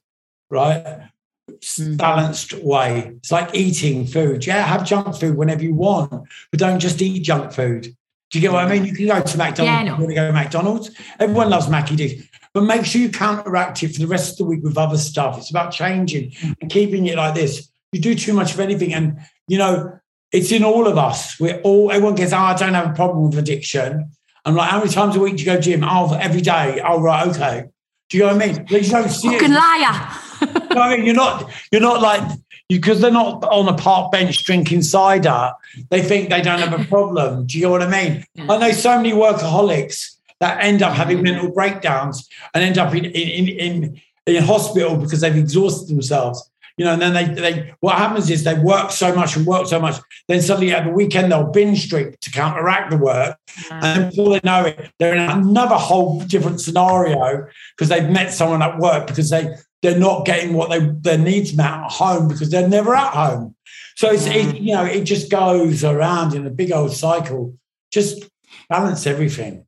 [0.50, 1.02] right,
[1.50, 1.96] mm-hmm.
[1.96, 3.12] balanced way.
[3.18, 4.46] It's like eating food.
[4.46, 6.10] Yeah, have junk food whenever you want,
[6.50, 7.94] but don't just eat junk food.
[8.30, 8.84] Do you get what I mean?
[8.86, 9.60] You can go to McDonald's.
[9.60, 9.94] Yeah, know.
[9.96, 10.90] You want to go to McDonald's?
[11.18, 12.29] Everyone loves Mackie D's.
[12.52, 15.38] But make sure you counteract it for the rest of the week with other stuff.
[15.38, 17.70] It's about changing and keeping it like this.
[17.92, 18.92] You do too much of anything.
[18.92, 19.98] And, you know,
[20.32, 21.38] it's in all of us.
[21.38, 24.10] We're all, everyone gets, oh, I don't have a problem with addiction.
[24.44, 25.84] I'm like, how many times a week do you go gym?
[25.84, 26.80] Oh, every day.
[26.84, 27.64] Oh, right, okay.
[28.08, 28.66] Do you know what I mean?
[28.68, 29.40] They don't see it.
[29.40, 30.08] fucking liar
[30.40, 32.22] You know what I mean, you're not, you're not like,
[32.68, 35.52] because they're not on a park bench drinking cider,
[35.90, 37.46] they think they don't have a problem.
[37.46, 38.24] Do you know what I mean?
[38.38, 41.24] I know so many workaholics that end up having mm.
[41.24, 46.50] mental breakdowns and end up in in in, in hospital because they've exhausted themselves.
[46.76, 49.66] You know, and then they they what happens is they work so much and work
[49.66, 49.96] so much,
[50.28, 53.36] then suddenly at the weekend they'll binge drink to counteract the work.
[53.70, 54.10] And mm.
[54.10, 58.78] before they know it, they're in another whole different scenario because they've met someone at
[58.78, 62.68] work because they they're not getting what they their needs met at home because they're
[62.68, 63.54] never at home.
[63.96, 64.60] So it's it, mm.
[64.60, 67.58] you know it just goes around in a big old cycle.
[67.90, 68.24] Just
[68.70, 69.66] balance everything.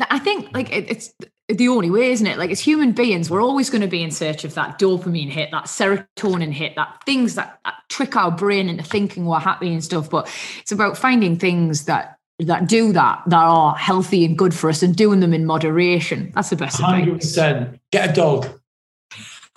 [0.00, 1.12] I think like it, it's
[1.48, 2.38] the only way, isn't it?
[2.38, 5.50] Like as human beings, we're always going to be in search of that dopamine hit,
[5.50, 9.82] that serotonin hit, that things that, that trick our brain into thinking we're happy and
[9.82, 10.10] stuff.
[10.10, 14.70] But it's about finding things that that do that that are healthy and good for
[14.70, 16.30] us and doing them in moderation.
[16.34, 17.80] That's the best Hundred percent.
[17.90, 18.60] Get a dog.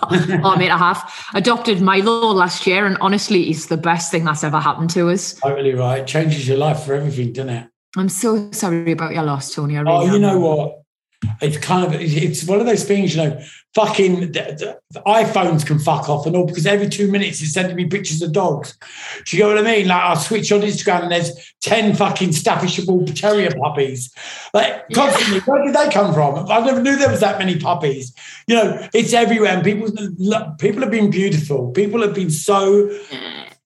[0.10, 4.44] oh, mate, I have adopted Milo last year, and honestly, it's the best thing that's
[4.44, 5.34] ever happened to us.
[5.34, 6.08] Totally right.
[6.08, 7.71] Changes your life for everything, doesn't it?
[7.98, 9.78] I'm so sorry about your loss, Tony.
[9.78, 10.22] I oh, really Oh, you am.
[10.22, 10.78] know what?
[11.40, 13.40] It's kind of it's one of those things, you know.
[13.74, 17.76] Fucking the, the iPhones can fuck off and all because every two minutes it's sending
[17.78, 18.78] me pictures of dogs.
[19.26, 19.88] Do you know what I mean?
[19.88, 24.14] Like I switch on Instagram and there's ten fucking Staffordshire Bull Terrier puppies.
[24.54, 26.50] Like constantly, where did they come from?
[26.50, 28.14] I never knew there was that many puppies.
[28.48, 29.52] You know, it's everywhere.
[29.52, 29.90] And people
[30.58, 31.72] people have been beautiful.
[31.72, 32.90] People have been so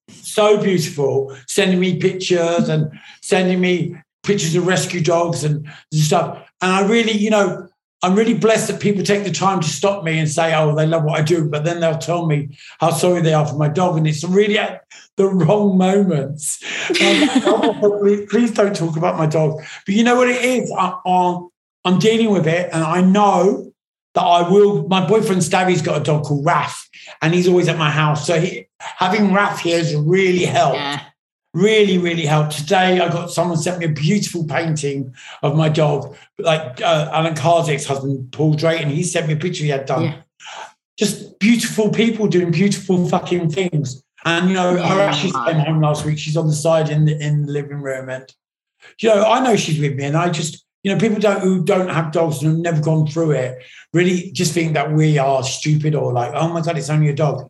[0.09, 6.49] so beautiful, sending me pictures and sending me pictures of rescue dogs and stuff.
[6.61, 7.67] And I really, you know,
[8.05, 10.85] I'm really blessed that people take the time to stop me and say, "Oh, they
[10.85, 13.67] love what I do," but then they'll tell me how sorry they are for my
[13.67, 14.83] dog, and it's really at
[15.17, 16.63] the wrong moments.
[17.01, 19.59] "Oh, please, don't talk about my dog.
[19.85, 20.71] But you know what it is?
[20.77, 21.49] I, I'm,
[21.83, 23.71] I'm dealing with it, and I know
[24.13, 24.87] that I will.
[24.87, 26.87] My boyfriend Stabby's got a dog called Raf,
[27.23, 28.27] and he's always at my house.
[28.27, 30.77] So he, having Raf here has really helped.
[30.77, 31.01] Yeah.
[31.55, 32.57] Really, really helped.
[32.57, 37.35] Today, I got someone sent me a beautiful painting of my dog, like uh, Alan
[37.35, 38.89] Carr's ex-husband, Paul Drayton.
[38.89, 40.03] He sent me a picture he had done.
[40.03, 40.21] Yeah.
[40.97, 44.03] Just beautiful people doing beautiful fucking things.
[44.25, 46.19] And you know, her ashes came home last week.
[46.19, 48.31] She's on the side in the in the living room, and
[48.99, 51.63] you know, I know she's with me, and I just you know, people don't who
[51.63, 53.63] don't have dogs and have never gone through it
[53.95, 57.15] really just think that we are stupid or like, oh my god, it's only a
[57.15, 57.49] dog.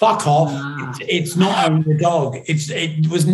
[0.00, 0.50] Fuck off!
[0.98, 2.38] It's, it's not only a dog.
[2.46, 3.28] It's it was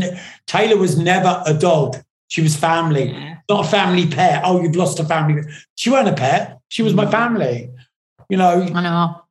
[0.48, 1.96] Taylor was never a dog.
[2.26, 3.37] She was family, Yeah.
[3.48, 4.42] not a family pet.
[4.44, 5.42] Oh, you've lost a family.
[5.76, 6.59] She wasn't a pet.
[6.66, 7.11] She was my mm.
[7.12, 7.70] family.
[8.29, 9.22] You know, I know.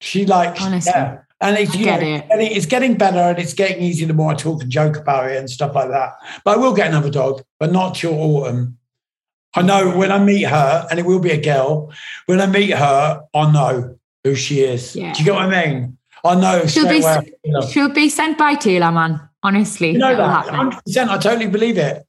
[0.00, 0.90] she like Honestly.
[0.92, 1.18] yeah.
[1.40, 2.16] And it's, I you get know, it.
[2.16, 4.96] it's getting- it's getting better and it's getting easier the more I talk and joke
[4.96, 6.14] about it and stuff like that.
[6.44, 8.76] But I will get another dog, but not till autumn.
[9.54, 9.96] I know mm.
[9.98, 11.92] when I meet her, and it will be a girl,
[12.26, 14.96] when I meet her, I know who she is.
[14.96, 15.12] Yeah.
[15.12, 15.98] Do you get what I mean?
[16.24, 17.32] I know She'll be, away.
[17.70, 19.28] She'll be sent by Taylor, man.
[19.42, 19.90] Honestly.
[19.90, 21.08] you know that 100%.
[21.08, 22.06] I totally believe it.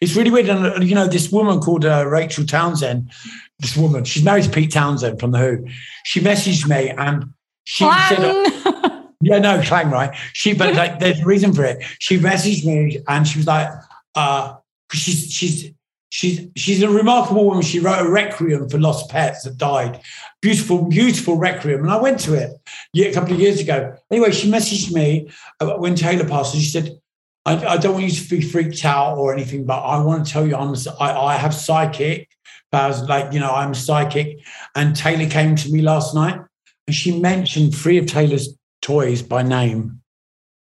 [0.00, 0.48] It's really weird.
[0.48, 3.10] And, uh, you know, this woman called uh, Rachel Townshend,
[3.58, 5.66] this woman, she's married to Pete Townshend from The Who.
[6.04, 7.32] She messaged me and
[7.64, 8.94] she said, Clang.
[9.24, 10.14] Yeah, no, clang, right?
[10.34, 11.82] She, but like, there's a reason for it.
[11.98, 13.70] She messaged me and she was like,
[14.14, 14.56] uh,
[14.92, 15.72] she's she's
[16.14, 17.62] she's she's a remarkable woman.
[17.62, 20.00] She wrote a requiem for lost pets that died.
[20.40, 21.80] Beautiful, beautiful requiem.
[21.80, 22.52] And I went to it
[22.96, 23.96] a couple of years ago.
[24.12, 25.28] Anyway, she messaged me
[25.60, 27.00] when Taylor passed, and she said,
[27.44, 30.32] I, I don't want you to be freaked out or anything, but I want to
[30.32, 32.28] tell you I'm I, I have psychic
[32.70, 34.38] powers, like you know, I'm psychic.
[34.76, 36.40] And Taylor came to me last night
[36.86, 40.00] and she mentioned three of Taylor's toys by name.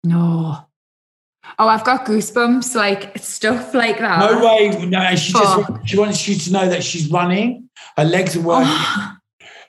[0.02, 0.65] no.
[1.58, 4.18] Oh, I've got goosebumps, like stuff like that.
[4.20, 4.86] No way.
[4.86, 7.70] No, she just she wants you to know that she's running.
[7.96, 8.68] Her legs are working.
[8.70, 9.12] Oh,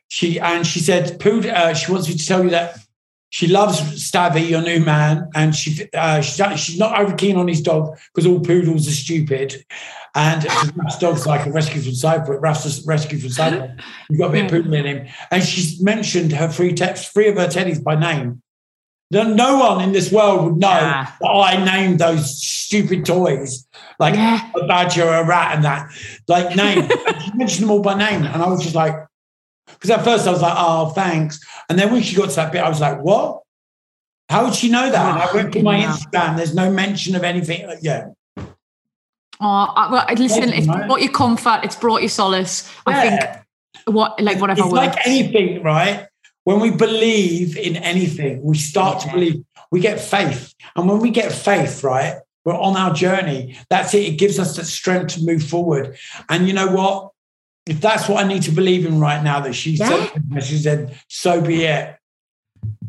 [0.09, 2.77] She and she said, "Pooh." Uh, she wants me to tell you that
[3.29, 7.47] she loves Stabby, your new man, and she uh, she's, she's not over keen on
[7.47, 9.65] his dog because all poodles are stupid.
[10.15, 10.45] And
[10.75, 12.39] Raf's dog's like a rescue from Cyprus.
[12.41, 13.71] Raf's a rescue from Cyprus.
[14.09, 15.07] You've got a bit of poodle in him.
[15.29, 18.41] And she's mentioned her three te- three of her teddies by name.
[19.09, 21.11] No, one in this world would know Yeah.
[21.21, 23.65] that I named those stupid toys
[23.99, 24.51] like Yeah.
[24.55, 25.89] a badger, a rat, and that.
[26.27, 26.89] Like name.
[27.23, 28.23] she mentioned them all by name.
[28.25, 28.93] And I was just like,
[29.67, 31.39] because at first I was like, oh, thanks.
[31.69, 33.41] And then when she got to that bit, I was like, what?
[34.29, 35.13] How would she know that?
[35.13, 35.91] And I ah, went to my Yeah.
[35.93, 36.35] Instagram.
[36.35, 37.65] There's no mention of anything.
[37.65, 38.07] Like, yeah.
[39.39, 42.69] Oh, I- well, listen, it's brought you comfort, it's brought you solace.
[42.85, 43.21] I think
[43.85, 44.95] what like whatever It's works.
[44.97, 46.07] like anything, right?
[46.47, 50.53] When we believe in anything, we start to believe, we get faith.
[50.77, 53.57] And when we get faith, right, we're on our journey.
[53.69, 54.03] That's it.
[54.03, 55.97] It gives us the strength to move forward.
[56.29, 57.11] And you know what?
[57.65, 59.89] If that's what I need to believe in right now, that she Yeah.
[59.89, 61.97] said, she said, so be it.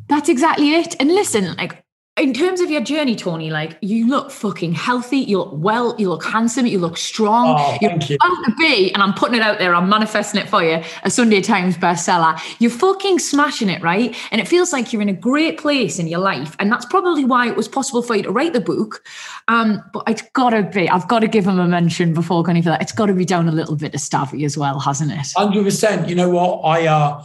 [0.06, 0.94] That's exactly it.
[1.00, 1.82] And listen, like
[2.18, 6.08] in terms of your journey, Tony, like you look fucking healthy, you look well, you
[6.08, 7.56] look handsome, you look strong.
[7.58, 8.18] Oh, You're thank you.
[8.18, 11.10] bound to be, and I'm putting it out there, I'm manifesting it for you, a
[11.10, 12.40] Sunday Times bestseller.
[12.58, 14.16] You're fucking smashing it, right?
[14.30, 16.56] And it feels like you're in a great place in your life.
[16.58, 19.04] And that's probably why it was possible for you to write the book.
[19.48, 22.70] Um, but it's gotta be, I've got to give him a mention before going for
[22.70, 22.82] that.
[22.82, 25.32] It's got to be down a little bit to Stavy as well, hasn't it?
[25.36, 26.08] Hundred percent.
[26.08, 26.60] You know what?
[26.62, 27.24] I, uh,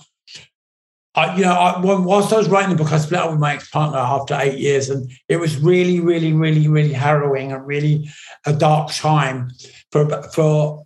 [1.16, 3.54] I, you know, I, whilst I was writing the book, I split up with my
[3.54, 8.10] ex-partner after eight years, and it was really, really, really, really harrowing and really
[8.46, 9.52] a dark time
[9.92, 10.86] for for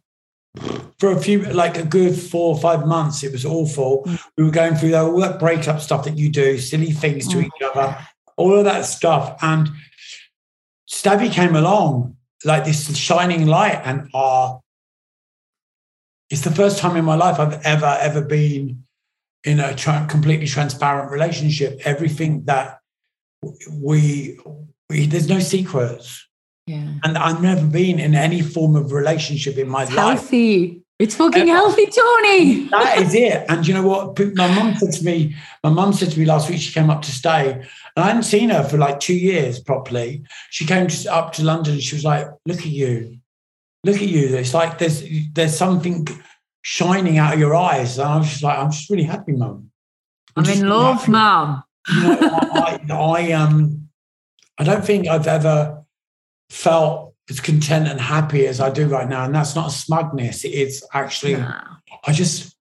[1.00, 3.24] for a few, like a good four or five months.
[3.24, 4.04] It was awful.
[4.36, 7.46] We were going through all that breakup stuff that you do, silly things to Mm.
[7.46, 7.98] each other,
[8.36, 9.70] all of that stuff, and
[10.90, 14.58] Stabby came along like this shining light, and uh,
[16.30, 18.84] it's the first time in my life I've ever, ever been
[19.44, 21.82] in a tra- completely transparent relationship.
[21.86, 22.80] Everything that
[23.72, 24.40] we,
[24.90, 26.28] we, there's no secrets.
[26.66, 26.88] Yeah.
[27.04, 29.94] And I've never been in any form of relationship in my life.
[29.94, 30.84] Healthy.
[31.00, 32.68] It's fucking healthy, Tony.
[32.70, 33.46] That is it.
[33.50, 34.20] And you know what?
[34.36, 37.04] My mum said to me, my mum said to me last week, she came up
[37.04, 37.52] to stay.
[37.52, 40.24] And I hadn't seen her for like two years properly.
[40.50, 43.20] She came to, up to London and she was like, look at you.
[43.84, 44.36] Look at you.
[44.36, 46.08] It's like there's there's something
[46.62, 47.98] shining out of your eyes.
[47.98, 49.72] And I was just like, I'm just really happy, mum.
[50.36, 51.12] I'm just in love, happy.
[51.12, 51.64] ma'am.
[51.90, 53.90] You know, I, I, I um
[54.58, 55.84] I don't think I've ever
[56.50, 59.26] felt as content and happy as I do right now.
[59.26, 60.44] And that's not a smugness.
[60.46, 61.36] It's actually,
[62.06, 62.56] I just,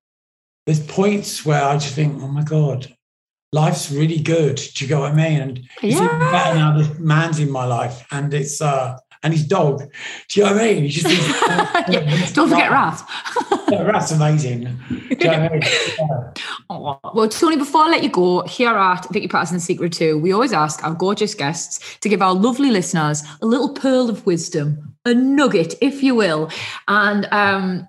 [0.67, 2.95] there's points where I just think, oh my God,
[3.53, 4.57] life's really good.
[4.57, 5.41] Do you get what I mean?
[5.41, 9.45] And it's even better now this man's in my life and it's, uh, and his
[9.45, 9.81] dog.
[10.29, 10.83] Do you know what I mean?
[10.85, 11.07] He just
[11.89, 13.05] Yeah, Don't forget Raph.
[13.71, 14.79] Yeah, that's amazing.
[14.89, 15.63] Do you know what I mean?
[15.99, 16.33] Yeah.
[16.71, 20.33] Oh, Well, Tony, before I let you go, here at Vicky Pattison Secret 2, we
[20.33, 24.95] always ask our gorgeous guests to give our lovely listeners a little pearl of wisdom,
[25.05, 26.51] a nugget, if you will.
[26.87, 27.89] And um,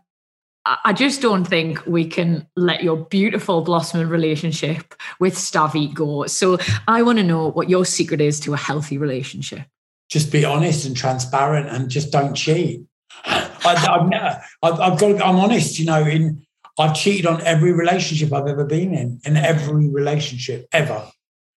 [0.65, 6.25] I I just don't think we can let your beautiful blossoming relationship with Stavi go.
[6.27, 9.65] So I want to know what your secret is to a healthy relationship.
[10.09, 12.83] Just be honest and transparent and just don't cheat.
[13.25, 15.21] I, I've, never, I've, I've got.
[15.21, 15.79] I'm honest.
[15.79, 16.45] You know, in
[16.79, 21.09] I've cheated on every relationship I've ever been in, in every relationship ever,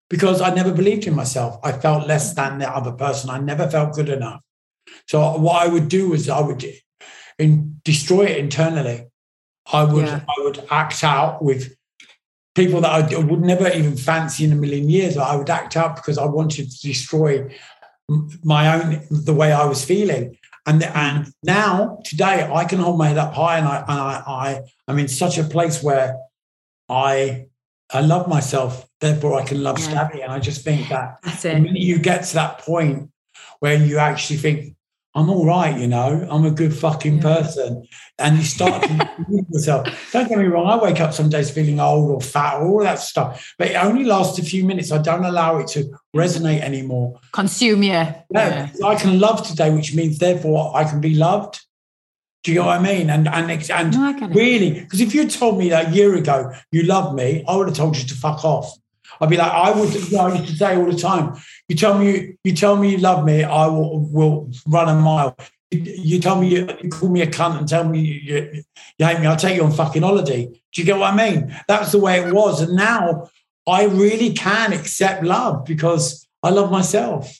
[0.09, 1.59] because I never believed in myself.
[1.63, 3.31] I felt less than the other person.
[3.31, 4.41] I never felt good enough.
[5.07, 6.65] So what I would do is I would
[7.39, 9.07] in, destroy it internally.
[9.73, 10.25] I would Yeah.
[10.27, 11.77] I would act out with
[12.55, 15.17] people that I would never even fancy in a million years.
[15.17, 17.55] I would act out because I wanted to destroy
[18.42, 20.37] my own the way I was feeling.
[20.66, 24.23] And and now today I can hold my head up high, and I and I,
[24.27, 26.16] I I'm in such a place where
[26.88, 27.46] I
[27.92, 28.87] I love myself.
[29.01, 29.87] Therefore, I can love Yeah.
[29.87, 30.23] Stabby.
[30.23, 33.11] And I just think that the minute you get to that point
[33.61, 34.77] where you actually think,
[35.14, 37.23] I'm all right, you know, I'm a good fucking Yeah.
[37.23, 37.85] person.
[38.18, 38.88] And you start to
[39.27, 39.88] believe yourself.
[40.12, 42.83] Don't get me wrong, I wake up some days feeling old or fat or all
[42.85, 44.92] that stuff, but it only lasts a few minutes.
[44.92, 47.18] I don't allow it to resonate anymore.
[47.33, 47.90] Consume you.
[48.31, 51.61] Yeah, I can love today, which means therefore I can be loved.
[52.44, 53.11] Do you know what I mean?
[53.11, 54.35] And and and No, I get it.
[54.37, 57.66] really, because if you told me that a year ago you love me, I would
[57.68, 58.73] have told you to fuck off.
[59.20, 59.92] I'd be like, I would.
[59.92, 61.35] You know, I used to say all the time.
[61.71, 65.37] You tell me, you tell me you love me, I will, will run a mile.
[65.71, 68.65] You, you tell me you, you call me a cunt and tell me you,
[68.99, 70.47] you, hate me, I'll take you on fucking holiday.
[70.47, 71.57] Do you get what I mean?
[71.69, 73.31] That's the way it was, and now
[73.69, 77.39] I really can accept love because I love myself.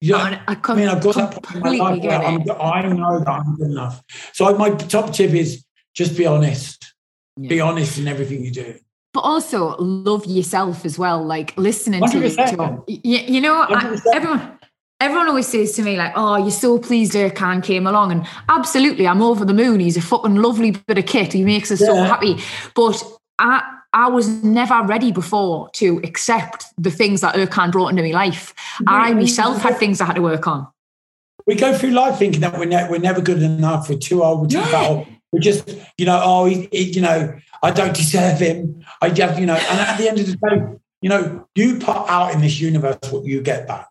[0.00, 2.48] You know, I, I, I mean, I've got that point in my life where I'm.
[2.48, 4.04] I know that I'm good enough.
[4.34, 6.94] So my top tip is just be honest.
[7.40, 8.78] Be honest in everything you do.
[9.16, 11.24] But also love yourself as well.
[11.24, 12.54] Like listening to you, 100%.
[12.56, 12.82] John.
[12.86, 14.58] You, you know, I, everyone.
[15.00, 18.12] Everyone always says to me, like, oh, you're so pleased Ercan came along.
[18.12, 19.80] And absolutely, I'm over the moon.
[19.80, 21.32] He's a fucking lovely bit of kit.
[21.32, 22.36] He makes us so happy.
[22.74, 23.02] But
[23.38, 23.62] I
[23.94, 28.54] I was never ready before to accept the things that Ercan brought into my life.
[28.86, 30.66] I myself had things I had to work on.
[31.46, 33.88] We go through life thinking that we're, ne- we're never good enough.
[33.88, 34.40] We're too old.
[34.42, 34.66] We're too Yeah.
[35.04, 35.06] fat.
[35.40, 38.84] Just, you know, oh, he, he, you know, I don't deserve him.
[39.00, 41.96] I just, you know, and at the end of the day, you know, you put
[42.08, 43.88] out in this universe what you get back,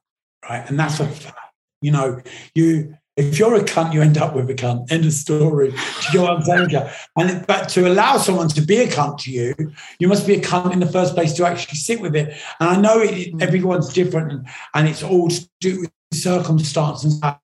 [0.50, 0.68] right?
[0.70, 1.38] And that's a fact.
[1.82, 2.22] You know,
[2.56, 4.92] you if you're a cunt, you end up with a cunt.
[4.92, 5.72] End of story.
[5.72, 5.78] Do
[6.12, 6.90] you know what I'm saying?
[7.18, 9.56] And but to allow someone to be a cunt to you,
[10.00, 12.36] you must be a cunt in the first place to actually sit with it.
[12.60, 17.38] And I know it, everyone's different, and, it's all to do with circumstance and.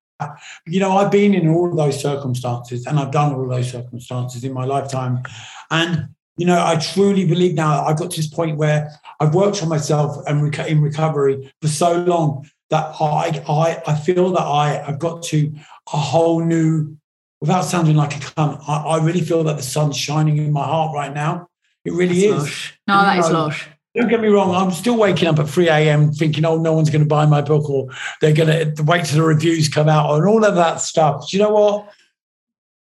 [0.66, 3.72] You know, I've been in all of those circumstances, and I've done all of those
[3.72, 5.24] circumstances in my lifetime.
[5.70, 9.62] And you know, I truly believe now I've got to this point where I've worked
[9.62, 14.82] on myself and in recovery for so long that I, I, I feel that I,
[14.88, 15.54] I've got to
[15.94, 16.98] a whole new,
[17.42, 20.64] without sounding like a cunt, I, I really feel that the sun's shining in my
[20.64, 21.50] heart right now.
[21.84, 22.44] It really That's is.
[22.44, 22.80] lush.
[22.88, 23.70] No, that is lush.
[23.96, 24.56] Don't get me wrong.
[24.56, 26.12] I'm still waking up at 3 a.m.
[26.14, 27.90] thinking, oh, no one's going to buy my book or
[28.22, 31.30] they're going to wait till the reviews come out and all of that stuff.
[31.30, 31.90] Do you know what?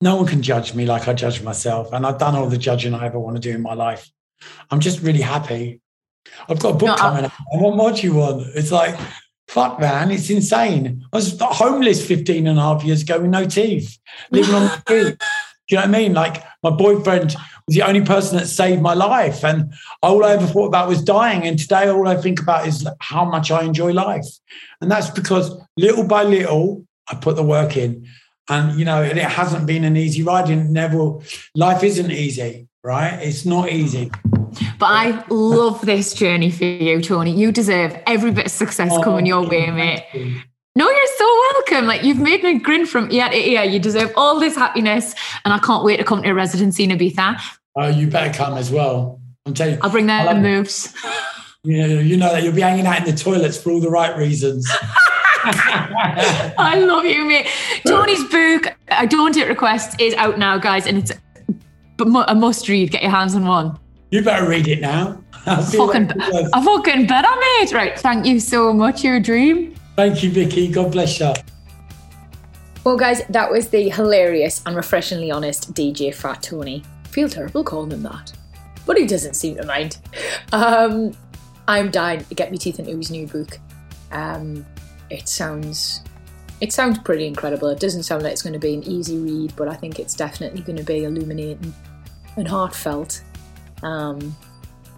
[0.01, 1.91] No one can judge me like I judge myself.
[1.93, 4.07] And I've done all the judging I ever want to do in my life.
[4.69, 5.81] I'm just really happy.
[6.47, 7.31] I've got a book No, I- coming out.
[7.51, 8.45] And what more do you want?
[8.55, 8.95] It's like,
[9.47, 11.03] fuck, man, it's insane.
[11.11, 13.97] I was homeless 15 and a half years ago with no teeth,
[14.29, 15.17] living on the street.
[15.67, 16.13] Do you know what I mean?
[16.13, 17.35] Like my boyfriend
[17.69, 19.43] the only person that saved my life.
[19.43, 21.45] And all I ever thought about was dying.
[21.47, 24.25] And today all I think about is how much I enjoy life.
[24.81, 28.07] And that's because little by little, I put the work in.
[28.49, 30.49] And you know, and it hasn't been an easy ride.
[30.49, 31.19] And never
[31.55, 33.19] life isn't easy, right?
[33.21, 34.11] It's not easy.
[34.79, 37.31] But I love this journey for you, Tony.
[37.31, 40.05] You deserve every bit of success Oh, coming your way, mate.
[40.75, 41.87] No, you're so welcome.
[41.87, 43.63] Like you've made me grin from ear to ear.
[43.63, 46.91] You deserve all this happiness, and I can't wait to come to a residency in
[46.91, 47.39] Ibiza.
[47.75, 49.19] Oh, you better come as well.
[49.45, 49.79] I'm telling you.
[49.81, 50.93] I'll bring them I moves.
[51.63, 53.89] You know, you know that you'll be hanging out in the toilets for all the
[53.89, 54.65] right reasons.
[55.43, 57.47] I love you, mate.
[57.85, 61.11] Tony's book, I Don't Take Requests, is out now, guys, and it's
[61.99, 62.91] a must read.
[62.91, 63.77] Get your hands on one.
[64.09, 65.21] You better read it now.
[65.45, 66.45] I feel Fucking, like.
[66.53, 67.27] I fucking better,
[67.59, 67.73] mate.
[67.73, 67.99] Right.
[67.99, 69.03] Thank you so much.
[69.03, 69.75] Your dream.
[69.97, 70.69] Thank you, Vicky.
[70.69, 71.33] God bless you.
[72.85, 76.83] Well, guys, that was the hilarious and refreshingly honest DJ Fat Tony.
[77.11, 78.31] Feel terrible calling him that,
[78.85, 79.97] but he doesn't seem to mind.
[80.51, 81.11] Um,
[81.67, 83.59] I'm dying to get my teeth into his new book.
[84.11, 84.65] Um,
[85.09, 86.03] it sounds,
[86.61, 87.67] it sounds pretty incredible.
[87.69, 90.13] It doesn't sound like it's going to be an easy read, but I think it's
[90.13, 91.73] definitely going to be illuminating
[92.37, 93.23] and heartfelt,
[93.83, 94.35] um,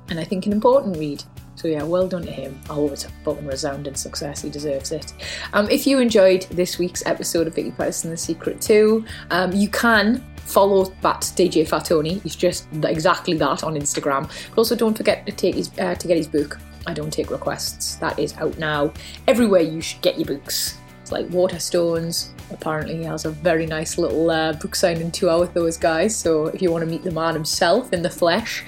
[0.10, 1.24] and I think an important read.
[1.56, 2.60] So yeah, well done to him.
[2.70, 4.42] I hope it's a fucking resounding success.
[4.42, 5.14] He deserves it.
[5.54, 9.70] Um, if you enjoyed this week's episode of Vicky Pattison The Secret too, um, you
[9.70, 12.20] can follow that DJ Fat Tony.
[12.20, 14.30] He's just exactly that on Instagram.
[14.50, 16.60] But also don't forget to take his uh, to get his book.
[16.88, 17.96] I don't take requests.
[17.96, 18.94] That is out now.
[19.28, 20.78] Everywhere you should get your books.
[21.02, 22.30] It's like Waterstones.
[22.52, 26.16] Apparently, he has a very nice little uh, book signing tour with those guys.
[26.16, 28.66] So if you want to meet the man himself in the flesh,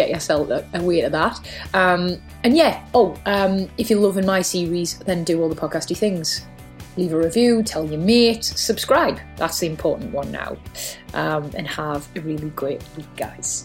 [0.00, 1.38] get yourself away to that.
[1.74, 5.96] Um, and yeah, oh, um, if you're loving my series, then do all the podcasty
[5.96, 6.46] things.
[6.96, 9.20] Leave a review, tell your mate, subscribe.
[9.36, 10.56] That's the important one now.
[11.14, 13.64] Um, and have a really great week, guys.